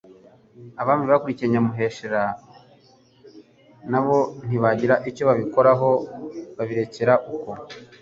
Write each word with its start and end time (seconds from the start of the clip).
Abami 0.81 1.05
bakurikiye 1.11 1.47
Nyamuheshera 1.49 2.21
nabo 3.91 4.17
ntibagira 4.47 4.95
icyo 5.09 5.23
babikoraho 5.29 5.89
babirekera 6.57 7.13
uko. 7.33 7.49